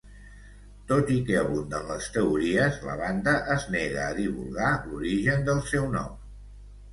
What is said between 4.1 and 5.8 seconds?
divulgar l'origen del